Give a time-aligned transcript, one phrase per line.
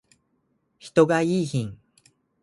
[0.79, 1.77] 人がいーひん